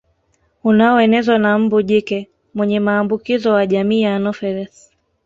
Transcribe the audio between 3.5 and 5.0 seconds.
wa jamii ya anopheles